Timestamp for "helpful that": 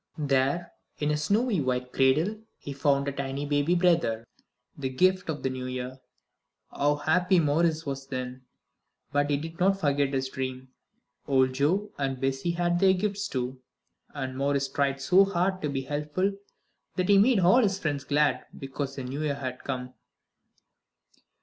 15.83-17.07